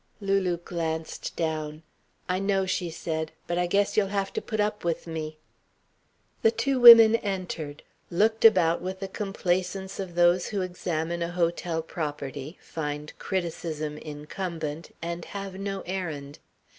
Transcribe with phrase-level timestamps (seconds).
[0.19, 1.83] Lulu glanced down.
[2.27, 5.37] "I know," she said, "but I guess you'll have to put up with me."
[6.41, 11.83] The two women entered, looked about with the complaisance of those who examine a hotel
[11.83, 16.39] property, find criticism incumbent, and have no errand.